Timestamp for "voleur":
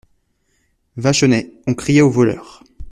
2.09-2.63